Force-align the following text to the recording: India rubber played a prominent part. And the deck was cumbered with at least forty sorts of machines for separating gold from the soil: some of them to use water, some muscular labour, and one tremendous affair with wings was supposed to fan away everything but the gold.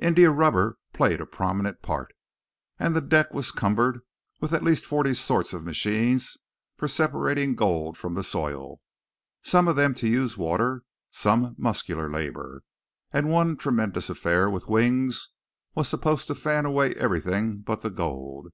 India 0.00 0.30
rubber 0.30 0.76
played 0.92 1.20
a 1.20 1.26
prominent 1.26 1.82
part. 1.82 2.14
And 2.78 2.94
the 2.94 3.00
deck 3.00 3.34
was 3.34 3.50
cumbered 3.50 3.98
with 4.40 4.52
at 4.54 4.62
least 4.62 4.84
forty 4.86 5.12
sorts 5.12 5.52
of 5.52 5.64
machines 5.64 6.38
for 6.76 6.86
separating 6.86 7.56
gold 7.56 7.98
from 7.98 8.14
the 8.14 8.22
soil: 8.22 8.80
some 9.42 9.66
of 9.66 9.74
them 9.74 9.92
to 9.94 10.06
use 10.06 10.36
water, 10.38 10.84
some 11.10 11.56
muscular 11.58 12.08
labour, 12.08 12.62
and 13.12 13.28
one 13.28 13.56
tremendous 13.56 14.08
affair 14.08 14.48
with 14.48 14.68
wings 14.68 15.30
was 15.74 15.88
supposed 15.88 16.28
to 16.28 16.36
fan 16.36 16.64
away 16.64 16.94
everything 16.94 17.58
but 17.58 17.80
the 17.82 17.90
gold. 17.90 18.52